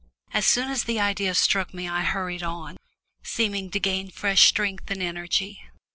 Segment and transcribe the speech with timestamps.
[0.33, 2.77] As soon as the idea struck me I hurried on,
[3.21, 5.61] seeming to gain fresh strength and energy.